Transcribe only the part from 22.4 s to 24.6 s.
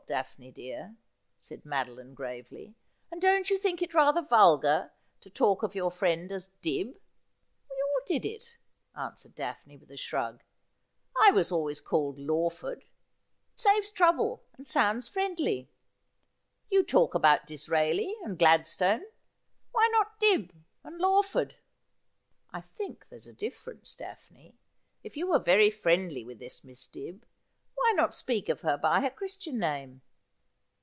?''I think there's a difference. Daphne.